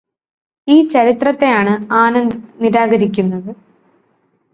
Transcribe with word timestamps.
ഈ 0.67 0.87
ചരിത്രത്തെയാണു 0.87 1.73
ആനന്ദ് 1.93 2.39
നിരാകരിക്കുന്നത്. 2.61 3.51